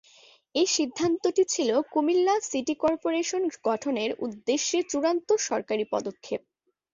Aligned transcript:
এই 0.55 0.67
সিদ্ধান্তটি 0.75 1.43
ছিল 1.53 1.69
কুমিল্লা 1.93 2.35
সিটি 2.49 2.75
কর্পোরেশন 2.83 3.41
গঠনের 3.67 4.11
উদ্দেশ্যে 4.25 4.77
চূড়ান্ত 4.91 5.29
সরকারি 5.47 5.85
পদক্ষেপ। 5.93 6.41